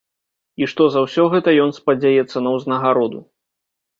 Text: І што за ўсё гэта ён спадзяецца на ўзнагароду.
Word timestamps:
І 0.61 0.67
што 0.71 0.85
за 0.93 1.01
ўсё 1.05 1.23
гэта 1.33 1.53
ён 1.65 1.75
спадзяецца 1.79 2.37
на 2.45 2.49
ўзнагароду. 2.57 3.19